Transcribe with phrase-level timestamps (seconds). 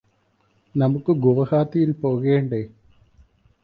[0.75, 2.63] നമുക്ക് ഗുവാഹത്തിയിൽ പോകണ്ടേ?